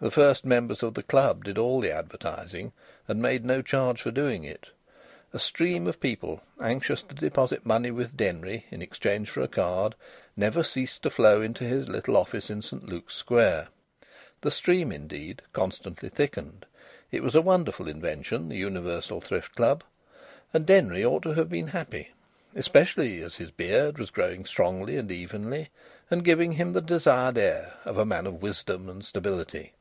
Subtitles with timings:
[0.00, 2.72] The first members of the club did all the advertising
[3.06, 4.68] and made no charge for doing it.
[5.32, 9.94] A stream of people anxious to deposit money with Denry in exchange for a card
[10.36, 13.68] never ceased to flow into his little office in St Luke's Square.
[14.40, 16.66] The stream, indeed, constantly thickened.
[17.12, 19.84] It was a wonderful invention, the Universal Thrift Club.
[20.52, 22.10] And Denry ought to have been happy,
[22.56, 25.70] especially as his beard was growing strongly and evenly,
[26.10, 29.74] and giving him the desired air of a man of wisdom and stability.